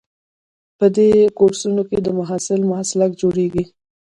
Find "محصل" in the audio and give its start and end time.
2.19-2.61